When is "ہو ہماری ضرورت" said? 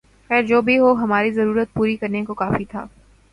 0.79-1.73